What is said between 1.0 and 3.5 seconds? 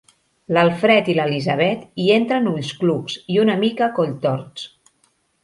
i l'Elisabet hi entren ullclucs i